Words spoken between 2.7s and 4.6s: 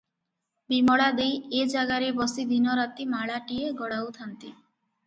ରାତି ମାଳାଟିଏ ଗଡ଼ାଉଥାନ୍ତି।